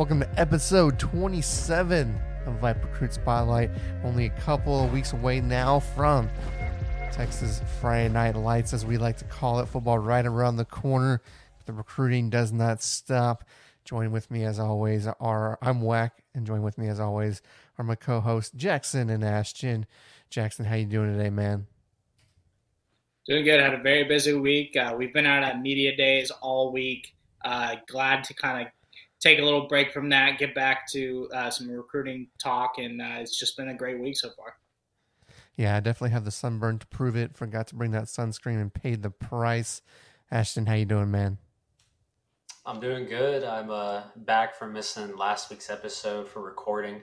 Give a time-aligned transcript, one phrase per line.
[0.00, 3.70] Welcome to episode 27 of Viper Recruit Spotlight.
[4.02, 6.30] Only a couple of weeks away now from
[7.12, 9.66] Texas Friday Night Lights, as we like to call it.
[9.66, 11.20] Football right around the corner.
[11.66, 13.44] The recruiting does not stop.
[13.84, 17.42] Join with me, as always, are I'm Whack, and join with me, as always,
[17.76, 19.84] are my co-hosts Jackson and Ashton.
[20.30, 21.66] Jackson, how you doing today, man?
[23.26, 23.60] Doing good.
[23.60, 24.74] Had a very busy week.
[24.78, 27.14] Uh, we've been out at media days all week.
[27.44, 28.72] Uh, glad to kind of
[29.20, 33.16] take a little break from that, get back to uh, some recruiting talk, and uh,
[33.18, 34.54] it's just been a great week so far.
[35.56, 37.36] Yeah, I definitely have the sunburn to prove it.
[37.36, 39.82] Forgot to bring that sunscreen and paid the price.
[40.30, 41.38] Ashton, how you doing, man?
[42.64, 43.44] I'm doing good.
[43.44, 47.02] I'm uh, back from missing last week's episode for recording.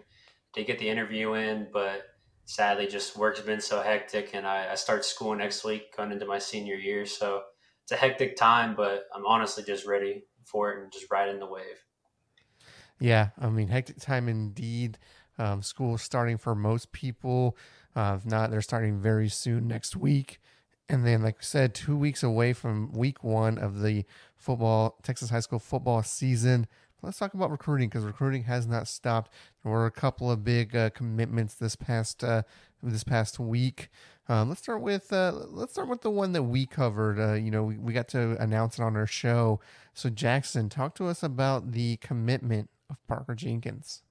[0.53, 2.03] Did get the interview in, but
[2.45, 6.25] sadly, just work's been so hectic, and I, I start school next week, going into
[6.25, 7.05] my senior year.
[7.05, 7.43] So
[7.83, 11.45] it's a hectic time, but I'm honestly just ready for it and just riding the
[11.45, 11.83] wave.
[12.99, 14.97] Yeah, I mean, hectic time indeed.
[15.39, 17.55] Um, school starting for most people.
[17.95, 20.39] Uh, if not, they're starting very soon next week.
[20.89, 25.29] And then, like I said, two weeks away from week one of the football, Texas
[25.29, 26.65] high school football season.
[27.03, 29.31] Let's talk about recruiting because recruiting has not stopped.
[29.63, 32.43] There were a couple of big uh, commitments this past uh,
[32.81, 33.89] this past week.
[34.29, 37.19] Um, let's start with uh, let's start with the one that we covered.
[37.19, 39.59] Uh, you know, we, we got to announce it on our show.
[39.93, 44.01] So Jackson, talk to us about the commitment of Parker Jenkins.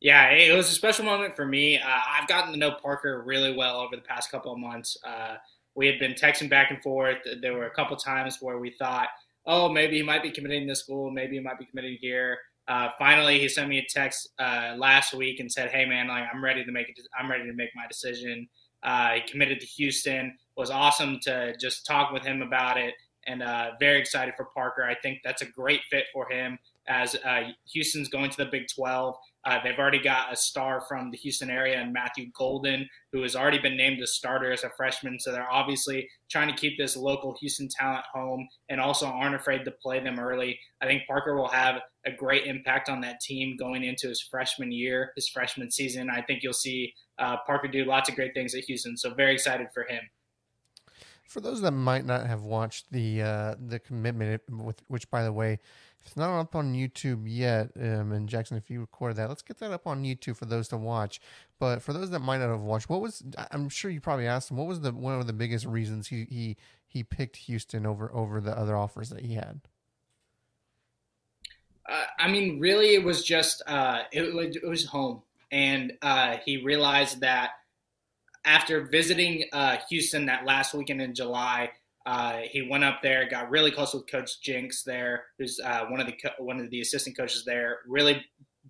[0.00, 1.78] Yeah, it was a special moment for me.
[1.78, 4.96] Uh, I've gotten to know Parker really well over the past couple of months.
[5.06, 5.36] Uh,
[5.74, 7.18] we had been texting back and forth.
[7.40, 9.08] There were a couple times where we thought,
[9.46, 12.38] oh, maybe he might be committing to school, maybe he might be committing here.
[12.68, 16.24] Uh, finally, he sent me a text uh, last week and said, "Hey, man, like
[16.32, 16.98] I'm ready to make it.
[17.18, 18.48] I'm ready to make my decision."
[18.82, 20.26] Uh, he committed to Houston.
[20.26, 22.94] It was awesome to just talk with him about it,
[23.26, 24.84] and uh, very excited for Parker.
[24.84, 27.42] I think that's a great fit for him as uh,
[27.72, 29.16] Houston's going to the Big 12.
[29.44, 33.36] Uh, they've already got a star from the Houston area and Matthew Golden, who has
[33.36, 35.20] already been named a starter as a freshman.
[35.20, 39.64] So they're obviously trying to keep this local Houston talent home and also aren't afraid
[39.64, 40.58] to play them early.
[40.80, 44.72] I think Parker will have a great impact on that team going into his freshman
[44.72, 46.10] year, his freshman season.
[46.10, 48.96] I think you'll see uh, Parker do lots of great things at Houston.
[48.96, 50.02] So very excited for him.
[51.28, 54.42] For those that might not have watched the uh, the commitment,
[54.86, 55.58] which by the way
[56.06, 57.70] it's not up on YouTube yet.
[57.76, 60.68] Um, and Jackson, if you recorded that, let's get that up on YouTube for those
[60.68, 61.20] to watch.
[61.58, 64.50] But for those that might not have watched, what was I'm sure you probably asked
[64.50, 66.56] him what was the one of the biggest reasons he he
[66.86, 69.60] he picked Houston over over the other offers that he had.
[71.88, 74.22] Uh, I mean, really, it was just uh, it,
[74.62, 77.50] it was home, and uh, he realized that
[78.44, 81.70] after visiting uh, Houston that last weekend in July,
[82.06, 86.00] uh, he went up there, got really close with Coach Jinks there, who's uh, one
[86.00, 87.78] of the co- one of the assistant coaches there.
[87.88, 88.24] Really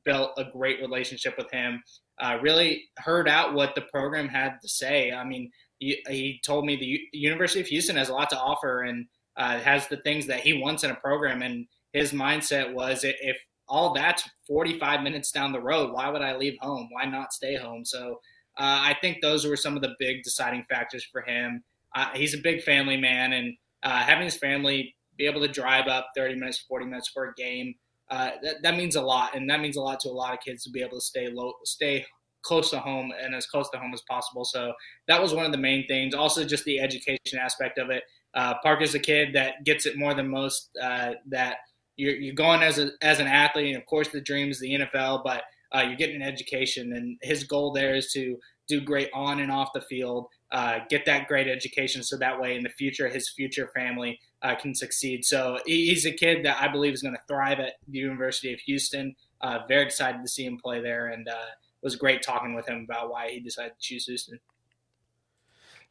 [0.04, 1.82] built a great relationship with him.
[2.18, 5.12] Uh, really heard out what the program had to say.
[5.12, 8.38] I mean, he, he told me the U- University of Houston has a lot to
[8.38, 11.42] offer and uh, has the things that he wants in a program.
[11.42, 13.36] And his mindset was, if
[13.68, 16.88] all that's 45 minutes down the road, why would I leave home?
[16.90, 17.84] Why not stay home?
[17.84, 18.20] So
[18.58, 21.62] uh, I think those were some of the big deciding factors for him
[21.96, 25.86] uh, he's a big family man, and uh, having his family be able to drive
[25.88, 27.74] up 30 minutes, 40 minutes for a game,
[28.10, 30.40] uh, that, that means a lot, and that means a lot to a lot of
[30.40, 32.04] kids to be able to stay low, stay
[32.42, 34.44] close to home and as close to home as possible.
[34.44, 34.72] So
[35.08, 36.14] that was one of the main things.
[36.14, 38.04] Also, just the education aspect of it.
[38.34, 40.68] Uh, Parker's a kid that gets it more than most.
[40.80, 41.56] Uh, that
[41.96, 44.74] you're, you're going as a, as an athlete, and of course, the dream is the
[44.74, 45.42] NFL, but
[45.74, 48.36] uh, you're getting an education, and his goal there is to
[48.68, 52.56] do great on and off the field, uh, get that great education, so that way
[52.56, 55.24] in the future his future family uh, can succeed.
[55.24, 58.60] So he's a kid that I believe is going to thrive at the University of
[58.60, 59.16] Houston.
[59.40, 62.66] Uh, very excited to see him play there, and uh, it was great talking with
[62.68, 64.38] him about why he decided to choose Houston.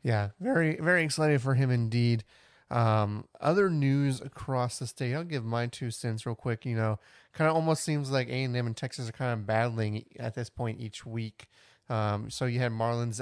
[0.04, 2.24] Yeah, very very excited for him indeed.
[2.72, 5.14] Um, other news across the state.
[5.14, 6.66] I'll give my two cents real quick.
[6.66, 7.00] You know,
[7.34, 10.34] kind of almost seems like A and M and Texas are kind of battling at
[10.34, 11.48] this point each week.
[11.90, 13.20] Um, so you had Marlins,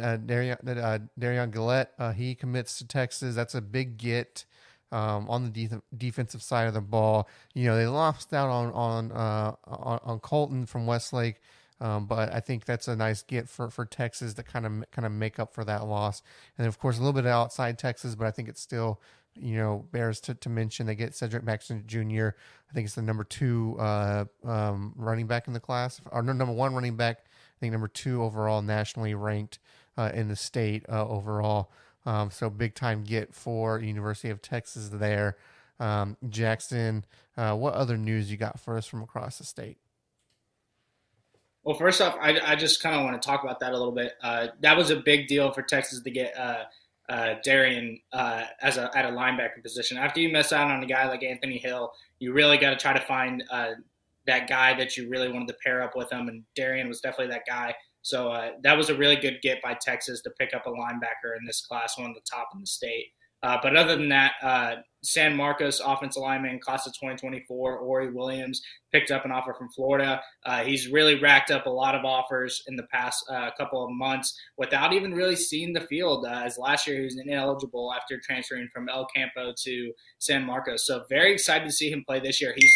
[0.00, 3.34] uh, Darian, uh, Darian Gullette, uh, he commits to Texas.
[3.34, 4.44] That's a big get.
[4.90, 8.70] Um, on the de- defensive side of the ball, you know they lost out on
[8.72, 11.40] on uh, on, on Colton from Westlake,
[11.80, 15.06] um, but I think that's a nice get for, for Texas to kind of kind
[15.06, 16.20] of make up for that loss.
[16.58, 19.00] And of course, a little bit outside Texas, but I think it's still
[19.34, 22.36] you know bears to, to mention they get Cedric Baxter Jr.
[22.70, 26.52] I think it's the number two uh, um, running back in the class, or number
[26.52, 27.24] one running back
[27.56, 29.60] I think number two overall nationally ranked
[29.96, 31.70] in the state uh, overall.
[32.04, 35.36] Um, so big time get for University of Texas there.
[35.78, 37.04] Um, Jackson,
[37.36, 39.78] uh, what other news you got for us from across the state?
[41.64, 43.92] Well, first off, I, I just kind of want to talk about that a little
[43.92, 44.14] bit.
[44.22, 46.64] Uh, that was a big deal for Texas to get uh,
[47.08, 49.96] uh, Darian uh, as a at a linebacker position.
[49.96, 52.92] After you miss out on a guy like Anthony Hill, you really got to try
[52.92, 53.72] to find uh,
[54.26, 57.32] that guy that you really wanted to pair up with him, and Darian was definitely
[57.32, 57.74] that guy.
[58.02, 61.36] So uh, that was a really good get by Texas to pick up a linebacker
[61.38, 63.06] in this class, one of the top in the state.
[63.42, 68.62] Uh, but other than that, uh, San Marcos offensive lineman, class of 2024, Ori Williams,
[68.92, 70.20] picked up an offer from Florida.
[70.46, 73.90] Uh, he's really racked up a lot of offers in the past uh, couple of
[73.90, 76.24] months without even really seeing the field.
[76.24, 80.86] Uh, as last year, he was ineligible after transferring from El Campo to San Marcos.
[80.86, 82.54] So very excited to see him play this year.
[82.56, 82.72] He's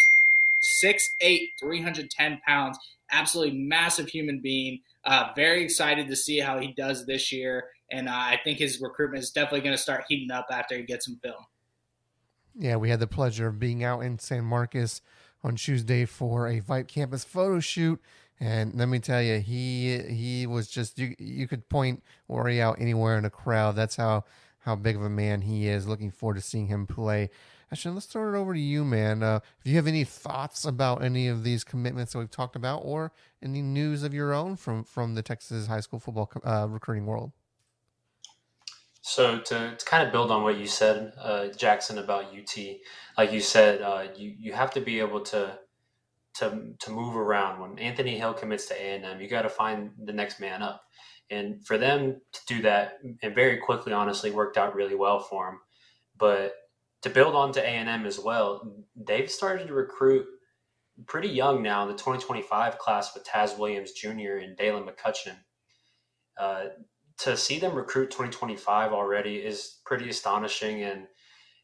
[0.83, 2.77] 6'8", 310 pounds,
[3.11, 4.81] absolutely massive human being.
[5.07, 8.81] Uh, very excited to see how he does this year and uh, I think his
[8.81, 11.45] recruitment is definitely going to start heating up after he gets some film.
[12.55, 15.01] Yeah, we had the pleasure of being out in San Marcos
[15.43, 18.01] on Tuesday for a VYPE Campus photo shoot,
[18.39, 22.81] and let me tell you, he he was just you you could point Ori out
[22.81, 23.75] anywhere in a crowd.
[23.75, 24.25] That's how
[24.59, 25.87] how big of a man he is.
[25.87, 27.29] Looking forward to seeing him play.
[27.71, 29.21] Actually, let's throw it over to you, man.
[29.21, 32.77] Uh, if you have any thoughts about any of these commitments that we've talked about,
[32.85, 33.11] or
[33.43, 37.31] any news of your own from from the Texas high school football uh, recruiting world.
[39.01, 42.57] So to, to kind of build on what you said, uh, Jackson, about UT,
[43.17, 45.59] like you said, uh, you you have to be able to
[46.35, 47.59] to to move around.
[47.59, 50.61] When Anthony Hill commits to A and M, you got to find the next man
[50.61, 50.83] up,
[51.29, 55.45] and for them to do that, and very quickly, honestly, worked out really well for
[55.47, 55.59] them.
[56.17, 56.55] But
[57.03, 60.25] to build on to A and M as well, they've started to recruit
[61.05, 61.83] pretty young now.
[61.83, 64.37] in The 2025 class with Taz Williams Jr.
[64.41, 65.37] and Dalen McCutcheon.
[66.39, 66.65] Uh,
[67.19, 71.07] to see them recruit 2025 already is pretty astonishing and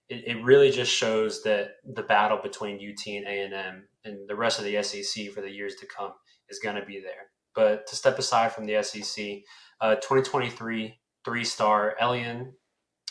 [0.09, 4.59] it, it, really just shows that the battle between UT and A&M and the rest
[4.59, 6.12] of the SEC for the years to come
[6.50, 7.30] is going to be there.
[7.56, 9.44] But to step aside from the SEC,
[9.80, 12.53] uh, 2023 three-star Elian,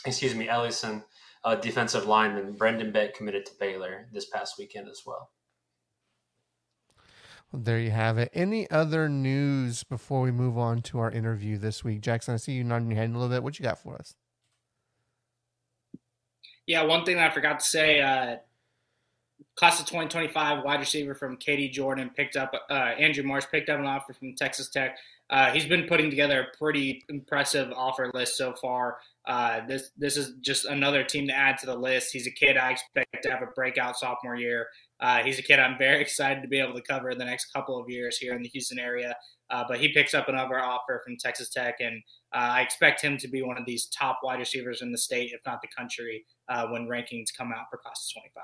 [0.04, 1.04] excuse me, Ellison,
[1.44, 5.30] uh, defensive lineman Brendan Beck committed to Baylor this past weekend as well.
[7.50, 8.30] Well, there you have it.
[8.32, 12.00] Any other news before we move on to our interview this week?
[12.00, 13.42] Jackson, I see you nodding your head a little bit.
[13.42, 14.14] What you got for us?
[16.66, 18.36] Yeah, one thing I forgot to say, uh,
[19.56, 23.80] class of 2025 wide receiver from Katy Jordan picked up, uh, Andrew Marsh picked up
[23.80, 24.96] an offer from Texas Tech.
[25.32, 28.98] Uh, he's been putting together a pretty impressive offer list so far.
[29.26, 32.12] Uh, this this is just another team to add to the list.
[32.12, 34.66] He's a kid I expect to have a breakout sophomore year.
[35.00, 37.80] Uh, he's a kid I'm very excited to be able to cover the next couple
[37.80, 39.16] of years here in the Houston area.
[39.48, 42.02] Uh, but he picks up another offer from Texas Tech, and
[42.34, 45.32] uh, I expect him to be one of these top wide receivers in the state,
[45.32, 48.42] if not the country, uh, when rankings come out for class of 25.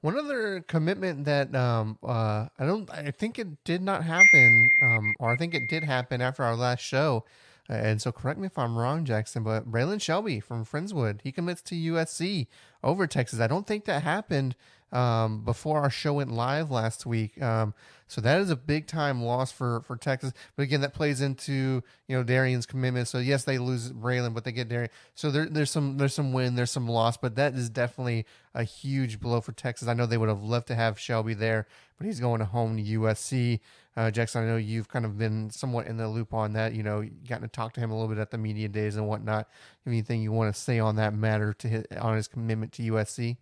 [0.00, 5.14] One other commitment that um, uh, I don't, I think it did not happen, um,
[5.18, 7.24] or I think it did happen after our last show.
[7.68, 11.62] And so, correct me if I'm wrong, Jackson, but Braylon Shelby from Friendswood, he commits
[11.62, 12.46] to USC
[12.84, 13.40] over Texas.
[13.40, 14.54] I don't think that happened
[14.92, 17.40] um, before our show went live last week.
[17.42, 17.74] Um,
[18.08, 20.32] so that is a big time loss for for Texas.
[20.54, 23.08] But again, that plays into you know Darian's commitment.
[23.08, 24.90] So yes, they lose Braylon, but they get Darian.
[25.14, 28.24] So there, there's some there's some win, there's some loss, but that is definitely
[28.54, 29.88] a huge blow for Texas.
[29.88, 31.66] I know they would have loved to have Shelby there,
[31.98, 33.60] but he's going home to USC.
[33.96, 36.74] Uh, Jackson, I know you've kind of been somewhat in the loop on that.
[36.74, 39.08] You know, gotten to talk to him a little bit at the media days and
[39.08, 39.48] whatnot.
[39.84, 43.38] Anything you want to say on that matter to his, on his commitment to USC?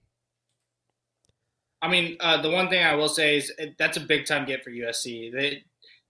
[1.84, 4.64] I mean, uh, the one thing I will say is that's a big time get
[4.64, 5.30] for USC.
[5.30, 5.62] They,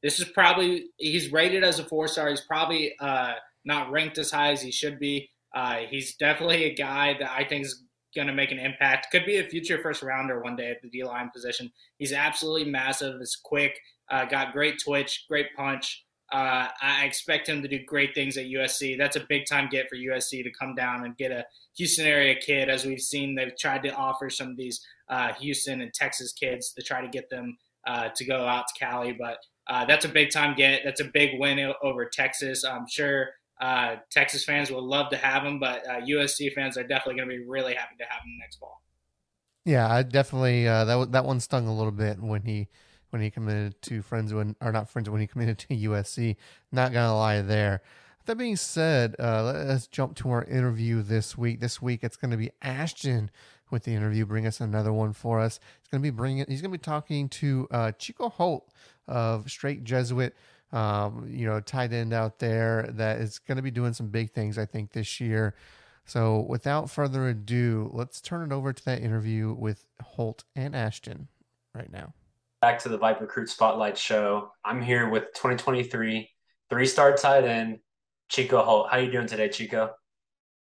[0.05, 2.31] this is probably he's rated as a four star.
[2.31, 3.33] He's probably uh,
[3.65, 5.29] not ranked as high as he should be.
[5.53, 7.83] Uh, he's definitely a guy that I think is
[8.15, 9.09] going to make an impact.
[9.11, 11.73] Could be a future first rounder one day at the D line position.
[11.99, 13.21] He's absolutely massive.
[13.21, 13.77] Is quick.
[14.09, 16.05] Uh, got great twitch, great punch.
[16.33, 18.97] Uh, I expect him to do great things at USC.
[18.97, 21.45] That's a big time get for USC to come down and get a
[21.77, 22.69] Houston area kid.
[22.69, 26.73] As we've seen, they've tried to offer some of these uh, Houston and Texas kids
[26.73, 27.57] to try to get them
[27.87, 29.13] uh, to go out to Cali.
[29.13, 30.83] But uh, that's a big time get.
[30.85, 32.65] That's a big win over Texas.
[32.65, 33.31] I'm sure
[33.61, 37.29] uh, Texas fans will love to have him, but USC uh, fans are definitely going
[37.29, 38.83] to be really happy to have him next fall.
[39.65, 42.69] Yeah, I definitely uh, that that one stung a little bit when he
[43.11, 46.37] when he committed to friends when or not friends when he committed to USC.
[46.71, 47.81] Not gonna lie there.
[48.27, 51.61] That being said, uh, let's jump to our interview this week.
[51.61, 53.31] This week it's going to be Ashton
[53.75, 54.25] with the interview.
[54.25, 55.59] Bring us another one for us.
[55.81, 56.47] He's going to be bringing.
[56.49, 58.71] He's going to be talking to uh, Chico Holt
[59.07, 60.35] of Strake Jesuit.
[60.73, 64.31] Um, you know, tight end out there that is going to be doing some big
[64.31, 64.57] things.
[64.57, 65.55] I think this year.
[66.07, 71.29] So, without further ado, let's turn it over to that interview with Holt and Ashton
[71.75, 72.15] right now.
[72.61, 74.53] Back to the Viper Recruit Spotlight Show.
[74.65, 76.31] I'm here with 2023
[76.71, 77.81] three-star tight end
[78.29, 78.89] Chico Holt.
[78.91, 79.95] How you doing today, Chico?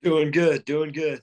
[0.04, 1.22] Doing good, doing good.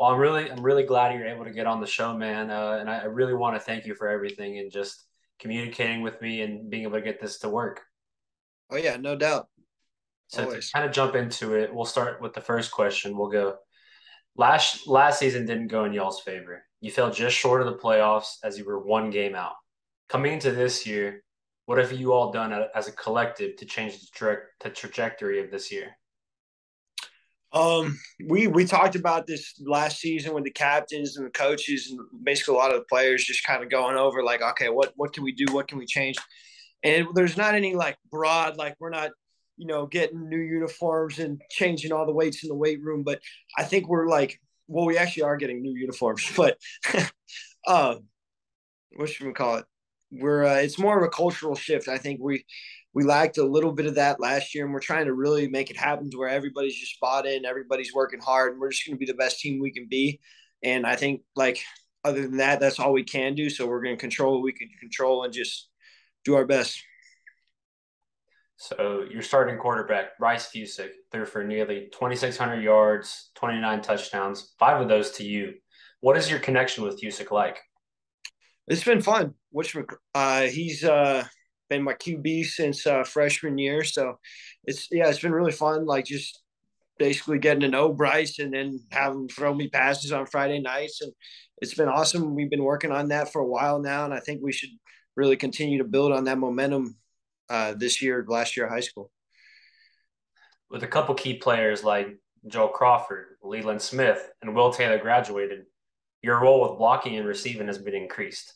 [0.00, 2.50] Well, I'm really, I'm really glad you're able to get on the show, man.
[2.50, 5.04] Uh, and I, I really want to thank you for everything and just
[5.38, 7.82] communicating with me and being able to get this to work.
[8.70, 9.48] Oh yeah, no doubt.
[10.28, 10.68] So Always.
[10.68, 13.14] to kind of jump into it, we'll start with the first question.
[13.14, 13.56] We'll go.
[14.36, 16.64] Last last season didn't go in y'all's favor.
[16.80, 19.52] You fell just short of the playoffs as you were one game out.
[20.08, 21.22] Coming into this year,
[21.66, 25.50] what have you all done as a collective to change the, tra- the trajectory of
[25.50, 25.88] this year?
[27.52, 32.00] Um, we we talked about this last season with the captains and the coaches and
[32.22, 35.12] basically a lot of the players just kind of going over like, okay, what what
[35.12, 35.46] can we do?
[35.52, 36.16] What can we change?
[36.84, 39.10] And there's not any like broad like we're not
[39.56, 43.20] you know getting new uniforms and changing all the weights in the weight room, but
[43.58, 44.40] I think we're like
[44.70, 46.56] well, we actually are getting new uniforms, but
[47.66, 47.96] uh,
[48.96, 49.64] what should we call it?
[50.10, 51.88] We're uh, it's more of a cultural shift.
[51.88, 52.44] I think we
[52.92, 55.70] we lacked a little bit of that last year, and we're trying to really make
[55.70, 58.96] it happen to where everybody's just bought in, everybody's working hard, and we're just going
[58.96, 60.20] to be the best team we can be.
[60.62, 61.60] And I think, like,
[62.04, 63.48] other than that, that's all we can do.
[63.48, 65.68] So we're going to control what we can control and just
[66.24, 66.82] do our best.
[68.56, 74.88] So your starting quarterback, Bryce Fusick, threw for nearly 2,600 yards, 29 touchdowns, five of
[74.88, 75.54] those to you.
[76.00, 77.58] What is your connection with Fusick like?
[78.70, 79.34] It's been fun.
[79.50, 79.76] Which
[80.14, 81.24] uh, he's uh,
[81.68, 83.82] been my QB since uh, freshman year.
[83.82, 84.18] So
[84.64, 85.86] it's yeah, it's been really fun.
[85.86, 86.40] Like just
[86.98, 91.00] basically getting to know Bryce and then have him throw me passes on Friday nights,
[91.00, 91.12] and
[91.60, 92.36] it's been awesome.
[92.36, 94.70] We've been working on that for a while now, and I think we should
[95.16, 96.96] really continue to build on that momentum
[97.48, 99.10] uh, this year, last year high school.
[100.70, 105.64] With a couple key players like Joel Crawford, Leland Smith, and Will Taylor graduated,
[106.22, 108.54] your role with blocking and receiving has been increased.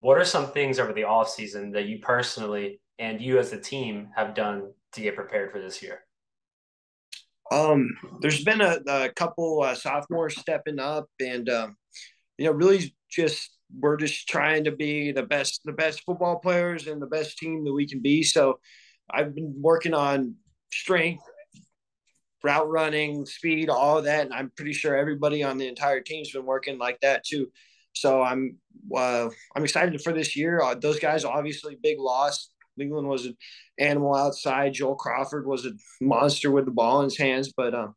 [0.00, 3.60] What are some things over the off season that you personally and you as a
[3.60, 6.04] team have done to get prepared for this year?
[7.50, 7.90] Um,
[8.20, 11.76] there's been a, a couple uh, sophomores stepping up, and um,
[12.38, 16.86] you know, really just we're just trying to be the best, the best football players
[16.86, 18.22] and the best team that we can be.
[18.22, 18.60] So,
[19.10, 20.36] I've been working on
[20.72, 21.24] strength,
[22.44, 26.46] route running, speed, all that, and I'm pretty sure everybody on the entire team's been
[26.46, 27.50] working like that too.
[27.92, 28.56] So I'm
[28.94, 30.60] uh, I'm excited for this year.
[30.60, 32.50] Uh, those guys obviously big loss.
[32.76, 33.36] Leland was an
[33.78, 34.74] animal outside.
[34.74, 37.52] Joel Crawford was a monster with the ball in his hands.
[37.54, 37.88] But uh,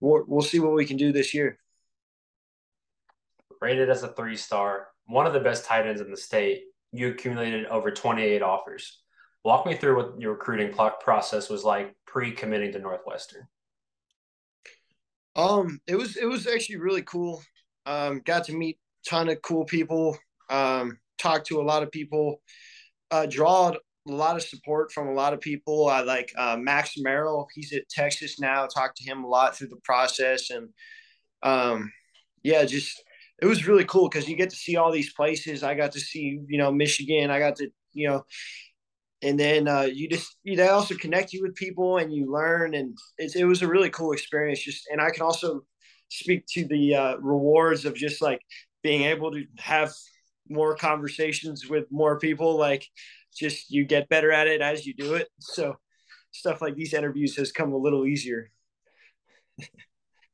[0.00, 1.58] we'll, we'll see what we can do this year.
[3.60, 6.62] Rated as a three star, one of the best tight ends in the state.
[6.92, 9.02] You accumulated over 28 offers.
[9.44, 13.46] Walk me through what your recruiting process was like pre-committing to Northwestern.
[15.36, 17.42] Um, it was it was actually really cool.
[17.86, 18.78] Um, got to meet
[19.08, 20.16] ton of cool people,
[20.48, 22.40] um, talked to a lot of people,
[23.10, 23.72] uh, draw
[24.08, 25.88] a lot of support from a lot of people.
[25.88, 27.48] I like uh, Max Merrill.
[27.54, 28.66] He's at Texas now.
[28.66, 30.68] Talked to him a lot through the process, and
[31.42, 31.92] um,
[32.42, 33.02] yeah, just
[33.40, 35.62] it was really cool because you get to see all these places.
[35.62, 37.30] I got to see, you know, Michigan.
[37.30, 38.24] I got to, you know,
[39.22, 42.74] and then uh, you just you, they also connect you with people and you learn,
[42.74, 44.60] and it's, it was a really cool experience.
[44.60, 45.62] Just and I can also
[46.08, 48.40] speak to the uh, rewards of just like
[48.82, 49.92] being able to have
[50.48, 52.86] more conversations with more people like
[53.34, 55.28] just you get better at it as you do it.
[55.38, 55.76] So
[56.32, 58.50] stuff like these interviews has come a little easier.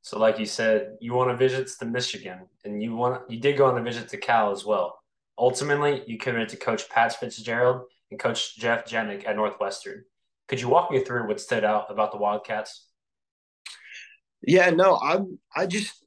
[0.02, 3.58] So like you said you want to visit to michigan and you want you did
[3.58, 4.98] go on a visit to cal as well.
[5.38, 10.04] Ultimately you committed to coach pat fitzgerald and coach jeff Jenick at northwestern.
[10.48, 12.86] Could you walk me through what stood out about the wildcats?
[14.42, 16.05] Yeah no i'm i just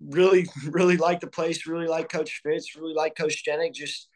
[0.00, 1.66] really, really like the place.
[1.66, 2.76] Really like Coach Fitz.
[2.76, 3.74] Really like Coach Jenick.
[3.74, 4.08] Just,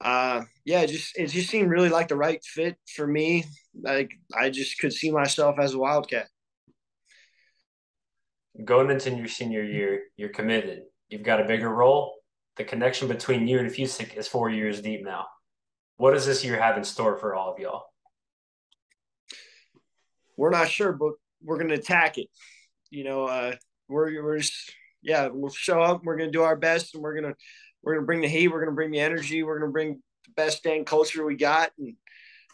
[0.00, 3.44] uh, yeah, just it just seemed really like the right fit for me.
[3.80, 6.26] Like I just could see myself as a Wildcat.
[8.64, 10.82] Going into your senior year, you're committed.
[11.08, 12.14] You've got a bigger role.
[12.56, 15.26] The connection between you and Fusick is four years deep now.
[15.96, 17.84] What does this year have in store for all of y'all?
[20.36, 21.12] We're not sure, but
[21.42, 22.28] we're going to attack it.
[22.90, 23.54] You know, uh,
[23.88, 24.72] we're we're just
[25.04, 26.02] yeah, we'll show up.
[26.02, 27.34] We're gonna do our best, and we're gonna
[27.82, 28.48] we're gonna bring the heat.
[28.48, 29.42] We're gonna bring the energy.
[29.42, 31.94] We're gonna bring the best dang culture we got, and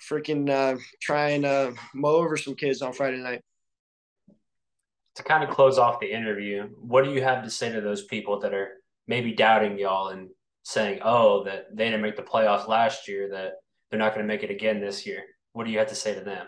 [0.09, 3.43] freaking uh, try and uh, mow over some kids on Friday night.
[5.17, 8.05] To kind of close off the interview, what do you have to say to those
[8.05, 8.69] people that are
[9.07, 10.29] maybe doubting y'all and
[10.65, 13.55] saying, "Oh, that they didn't make the playoffs last year, that
[13.91, 15.23] they're not going to make it again this year"?
[15.53, 16.47] What do you have to say to them?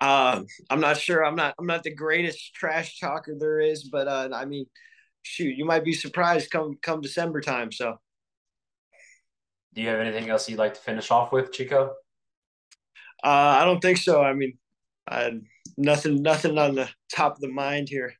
[0.00, 1.24] Uh, I'm not sure.
[1.24, 1.54] I'm not.
[1.58, 4.66] I'm not the greatest trash talker there is, but uh, I mean,
[5.22, 7.70] shoot, you might be surprised come come December time.
[7.70, 7.96] So,
[9.74, 11.94] do you have anything else you'd like to finish off with, Chico?
[13.24, 14.20] Uh, I don't think so.
[14.20, 14.58] I mean,
[15.08, 15.40] I,
[15.76, 18.14] nothing, nothing on the top of the mind here.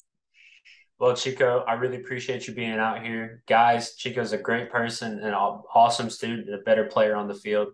[0.99, 3.97] Well, Chico, I really appreciate you being out here, guys.
[3.97, 7.69] Chico's a great person and an awesome student and a better player on the field.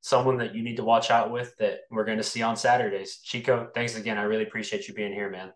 [0.00, 3.18] Someone that you need to watch out with that we're going to see on Saturdays.
[3.22, 4.16] Chico, thanks again.
[4.16, 5.52] I really appreciate you being here, man.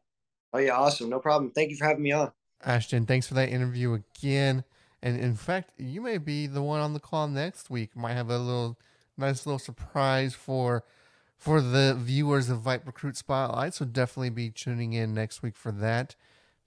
[0.53, 1.09] Oh yeah, awesome.
[1.09, 1.53] No problem.
[1.53, 2.33] Thank you for having me on.
[2.65, 4.65] Ashton, thanks for that interview again.
[5.03, 7.97] And in fact, you may be the one on the call next week.
[7.97, 8.79] Might have a little
[9.17, 10.85] nice little surprise for
[11.37, 13.75] for the viewers of VYPE Recruit Spotlight.
[13.75, 16.15] So definitely be tuning in next week for that.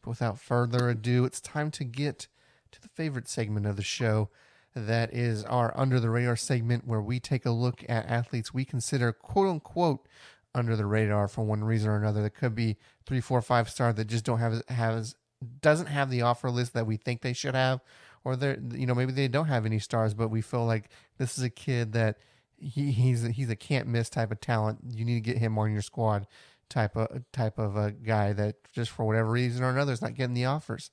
[0.01, 2.27] But without further ado, it's time to get
[2.71, 4.29] to the favorite segment of the show.
[4.75, 8.65] That is our under the radar segment where we take a look at athletes we
[8.65, 10.07] consider quote unquote
[10.53, 12.21] under the radar for one reason or another.
[12.23, 15.15] That could be three, four, five star that just don't have has
[15.61, 17.81] doesn't have the offer list that we think they should have,
[18.23, 21.37] or they're you know maybe they don't have any stars, but we feel like this
[21.37, 22.17] is a kid that
[22.57, 24.79] he, he's he's a can't miss type of talent.
[24.89, 26.25] You need to get him on your squad
[26.69, 30.15] type of type of a guy that just for whatever reason or another is not
[30.15, 30.91] getting the offers.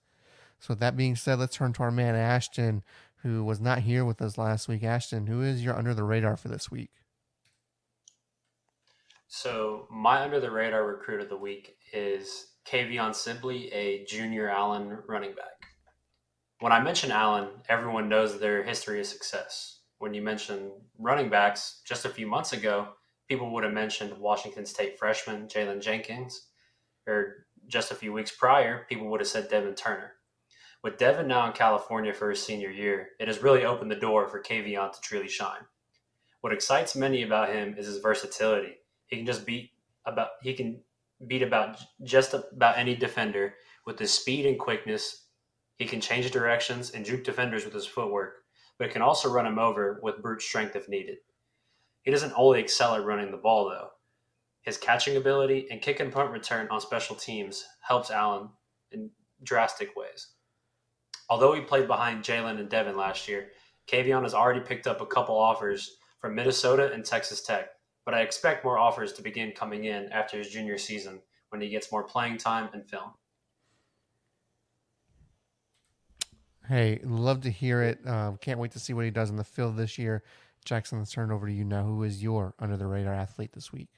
[0.58, 2.84] So with that being said, let's turn to our man Ashton,
[3.22, 4.82] who was not here with us last week.
[4.82, 6.90] Ashton, who is your under the radar for this week?
[9.28, 14.98] So my under the radar recruit of the week is Kavion Sibley, a junior Allen
[15.06, 15.66] running back.
[16.60, 21.80] When I mention Allen, everyone knows their history of success when you mention running backs
[21.84, 22.88] just a few months ago,
[23.28, 26.48] people would have mentioned Washington State freshman Jalen Jenkins,
[27.06, 30.14] or just a few weeks prior, people would have said Devin Turner.
[30.82, 34.28] With Devin now in California for his senior year, it has really opened the door
[34.28, 35.62] for Kavion to truly shine.
[36.40, 38.78] What excites many about him is his versatility.
[39.06, 39.70] He can just beat
[40.06, 40.80] about he can
[41.26, 43.54] beat about just about any defender
[43.86, 45.26] with his speed and quickness.
[45.76, 48.42] He can change directions and juke defenders with his footwork
[48.82, 51.18] but can also run him over with brute strength if needed.
[52.02, 53.90] He doesn't only excel at running the ball, though.
[54.62, 58.48] His catching ability and kick and punt return on special teams helps Allen
[58.90, 59.10] in
[59.44, 60.28] drastic ways.
[61.32, 63.52] Although he played behind Jalen and Devin last year,
[63.86, 67.70] Kavion has already picked up a couple offers from Minnesota and Texas Tech,
[68.04, 71.70] but I expect more offers to begin coming in after his junior season when he
[71.70, 73.12] gets more playing time and film.
[76.68, 78.00] Hey, love to hear it.
[78.06, 80.24] Uh, can't wait to see what he does in the field this year.
[80.66, 81.82] Jackson, let's turn over to you now.
[81.82, 83.88] Who is your under the radar athlete this week?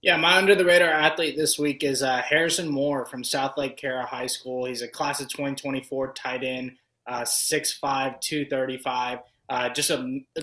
[0.00, 4.06] Yeah, my under the radar athlete this week is uh, Harrison Moore from Southlake Carroll
[4.06, 4.66] High School.
[4.66, 9.18] He's a class of 2024 tight end, uh, 6'5, 235.
[9.48, 10.42] Uh, just a, a,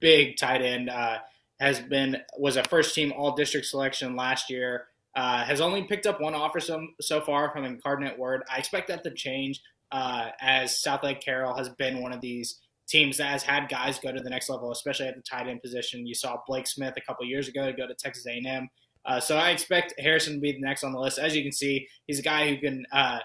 [0.00, 0.90] big tight end.
[0.90, 1.18] Uh,
[1.60, 4.86] has been was a first team all district selection last year.
[5.14, 8.42] Uh, has only picked up one offer so, so far from Incarnate Word.
[8.50, 13.16] I expect that to change uh, as Southlake Carroll has been one of these teams
[13.18, 16.06] that has had guys go to the next level, especially at the tight end position.
[16.06, 18.68] You saw Blake Smith a couple years ago to go to Texas A&M.
[19.06, 21.18] Uh, so I expect Harrison to be the next on the list.
[21.18, 23.20] As you can see, he's a guy who can uh,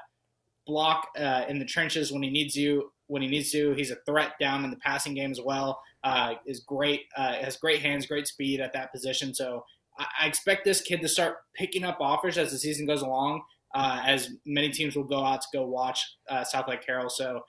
[0.66, 2.92] block uh, in the trenches when he needs to.
[3.08, 5.80] When he needs to, he's a threat down in the passing game as well.
[6.04, 9.34] Uh, is great, uh, has great hands, great speed at that position.
[9.34, 9.64] So
[10.00, 13.44] I, I expect this kid to start picking up offers as the season goes along
[13.76, 17.10] uh, as many teams will go out to go watch uh, Southlake Carroll.
[17.10, 17.42] So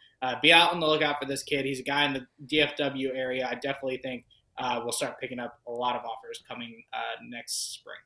[0.43, 1.65] be out on the lookout for this kid.
[1.65, 3.47] He's a guy in the DFW area.
[3.49, 4.25] I definitely think
[4.59, 6.83] we'll start picking up a lot of offers coming
[7.29, 7.99] next spring.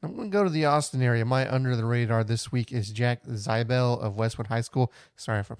[0.00, 1.24] I'm going to go to the Austin area.
[1.24, 4.92] My under the radar this week is Jack Zybel of Westwood High School.
[5.16, 5.56] Sorry if I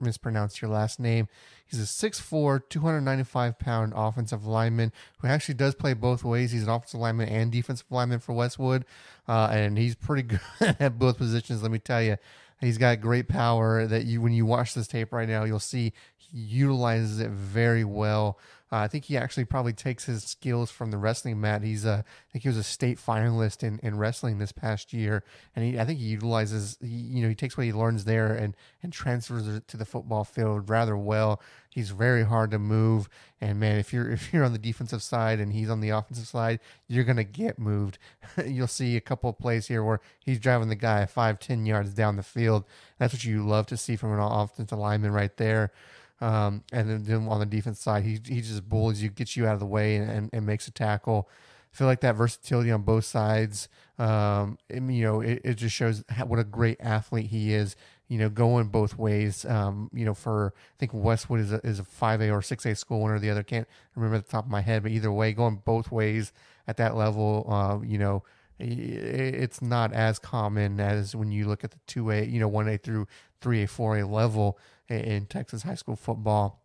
[0.00, 1.28] mispronounced your last name.
[1.66, 6.52] He's a 6'4, 295 pound offensive lineman who actually does play both ways.
[6.52, 8.86] He's an offensive lineman and defensive lineman for Westwood,
[9.28, 10.22] uh, and he's pretty
[10.60, 12.16] good at both positions, let me tell you.
[12.62, 15.92] He's got great power that you, when you watch this tape right now, you'll see
[16.16, 18.38] he utilizes it very well.
[18.70, 21.62] Uh, I think he actually probably takes his skills from the wrestling mat.
[21.62, 25.24] He's a, I think he was a state finalist in, in wrestling this past year,
[25.54, 28.32] and he, I think he utilizes, he, you know, he takes what he learns there
[28.32, 31.42] and and transfers it to the football field rather well.
[31.72, 33.08] He's very hard to move,
[33.40, 36.26] and man, if you're if you're on the defensive side and he's on the offensive
[36.26, 37.98] side, you're gonna get moved.
[38.46, 41.94] You'll see a couple of plays here where he's driving the guy five, ten yards
[41.94, 42.64] down the field.
[42.98, 45.72] That's what you love to see from an offensive lineman right there.
[46.20, 49.46] Um, and then, then, on the defense side, he he just bullies you, gets you
[49.46, 51.28] out of the way, and, and, and makes a tackle.
[51.72, 56.04] I feel like that versatility on both sides, um, you know, it, it just shows
[56.26, 57.76] what a great athlete he is.
[58.12, 59.46] You know, going both ways.
[59.46, 63.00] Um, you know, for I think Westwood is a, is a 5A or 6A school,
[63.00, 63.42] one or the other.
[63.42, 66.30] Can't remember the top of my head, but either way, going both ways
[66.68, 68.22] at that level, uh, you know,
[68.58, 73.06] it's not as common as when you look at the 2A, you know, 1A through
[73.40, 74.58] 3A, 4A level
[74.90, 76.60] in Texas high school football.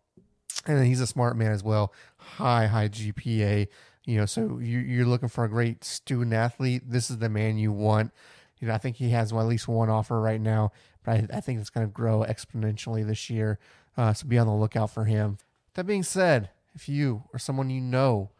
[0.65, 1.93] And he's a smart man as well.
[2.17, 3.69] High, high GPA.
[4.03, 6.83] You know, so you're looking for a great student athlete.
[6.86, 8.12] This is the man you want.
[8.59, 10.71] You know, I think he has well, at least one offer right now,
[11.03, 13.59] but I, I think it's going to grow exponentially this year.
[13.95, 15.37] Uh, so be on the lookout for him.
[15.73, 18.31] That being said, if you or someone you know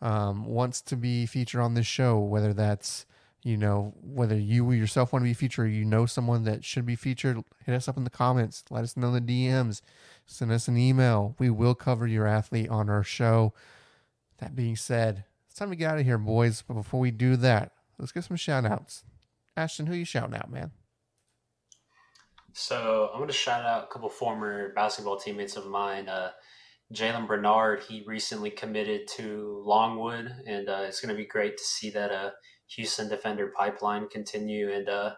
[0.00, 3.06] um, wants to be featured on this show, whether that's
[3.42, 6.86] you know whether you yourself want to be featured, or you know someone that should
[6.86, 8.64] be featured, hit us up in the comments.
[8.70, 9.80] Let us know in the DMs.
[10.26, 11.34] Send us an email.
[11.38, 13.52] We will cover your athlete on our show.
[14.38, 16.62] That being said, it's time to get out of here, boys.
[16.66, 19.04] But before we do that, let's get some shout outs.
[19.56, 20.72] Ashton, who you shouting out, man?
[22.52, 26.08] So I'm going to shout out a couple former basketball teammates of mine.
[26.08, 26.30] Uh,
[26.92, 31.64] Jalen Bernard, he recently committed to Longwood, and uh, it's going to be great to
[31.64, 32.30] see that uh,
[32.76, 34.70] Houston defender pipeline continue.
[34.70, 35.14] And uh,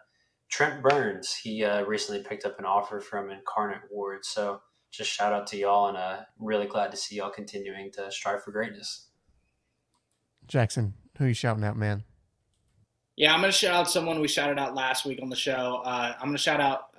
[0.50, 4.24] Trent Burns, he uh, recently picked up an offer from Incarnate Word.
[4.24, 8.10] So just shout out to y'all, and uh, really glad to see y'all continuing to
[8.10, 9.08] strive for greatness.
[10.46, 12.04] Jackson, who you shouting out, man?
[13.16, 15.82] Yeah, I'm going to shout out someone we shouted out last week on the show.
[15.84, 16.90] Uh, I'm going to shout out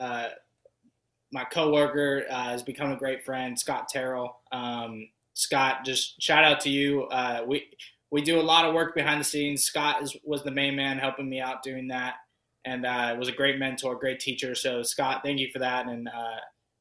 [1.32, 4.40] my coworker uh, has become a great friend, Scott Terrell.
[4.52, 7.04] Um, Scott, just shout out to you.
[7.04, 7.68] Uh, we
[8.10, 9.64] we do a lot of work behind the scenes.
[9.64, 12.16] Scott is, was the main man helping me out doing that,
[12.66, 14.56] and uh, was a great mentor, great teacher.
[14.56, 16.38] So Scott, thank you for that, and uh,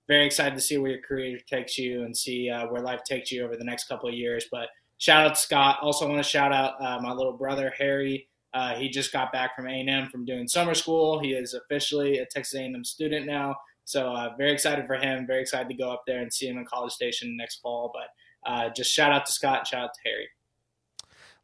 [0.06, 3.32] very excited to see where your career takes you and see uh, where life takes
[3.32, 4.46] you over the next couple of years.
[4.50, 4.68] But
[4.98, 5.78] shout out to Scott.
[5.82, 8.28] Also want to shout out uh, my little brother Harry.
[8.76, 11.18] He just got back from A&M from doing summer school.
[11.18, 13.56] He is officially a Texas A&M student now.
[13.84, 15.26] So uh, very excited for him.
[15.26, 17.92] Very excited to go up there and see him in College Station next fall.
[17.94, 19.66] But uh, just shout out to Scott.
[19.66, 20.28] Shout out to Harry.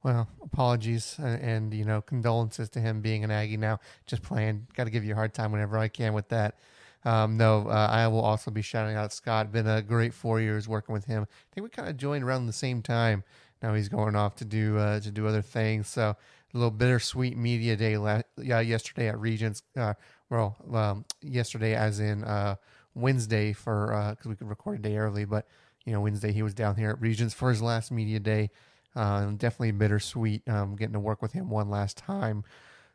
[0.03, 3.79] Well, apologies and, and, you know condolences to him being an Aggie now.
[4.07, 4.67] Just playing.
[4.75, 6.59] Got to give you a hard time whenever I can with that.
[7.05, 9.53] Um, no, uh, I will also be shouting out Scott.
[9.53, 11.23] Been a great four years working with him.
[11.23, 13.23] I think we kind of joined around the same time.
[13.63, 15.87] Now he's going off to do uh, to do other things.
[15.87, 16.17] So
[16.55, 19.63] a little bittersweet media day la- yeah, yesterday at Regents.
[19.77, 19.95] Uh,
[20.31, 22.57] well, um, yesterday, as in uh,
[22.95, 25.47] Wednesday, for because uh, we could record a day early, but
[25.85, 28.51] you know Wednesday he was down here at Regents for his last media day.
[28.95, 32.45] Uh, definitely bittersweet um, getting to work with him one last time.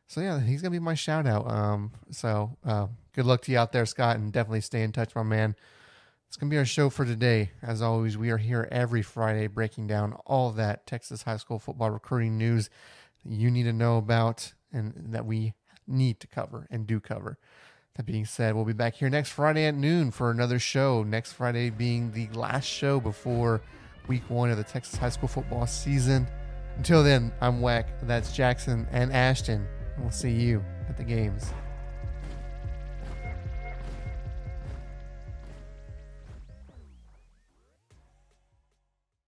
[0.07, 1.49] So yeah, he's gonna be my shout out.
[1.49, 5.15] Um, so uh, good luck to you out there, Scott, and definitely stay in touch,
[5.15, 5.55] my man.
[6.27, 7.51] It's gonna be our show for today.
[7.61, 11.89] As always, we are here every Friday breaking down all that Texas high school football
[11.89, 12.69] recruiting news
[13.27, 15.53] you need to know about and that we
[15.87, 17.37] need to cover and do cover.
[17.95, 21.03] That being said, we'll be back here next Friday at noon for another show.
[21.03, 23.61] Next Friday being the last show before
[24.07, 26.27] week one of the Texas high school football season.
[26.77, 27.85] Until then, I'm Weck.
[28.03, 29.67] That's Jackson and Ashton.
[29.97, 31.51] We'll see you at the games.